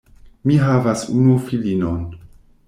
[0.51, 2.01] Mi havas unu filinon.